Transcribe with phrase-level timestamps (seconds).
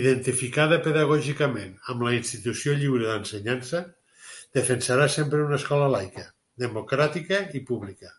[0.00, 3.80] Identificada pedagògicament amb la Institució Lliure d'Ensenyança,
[4.60, 6.28] defensarà sempre una escola laica,
[6.68, 8.14] democràtica i pública.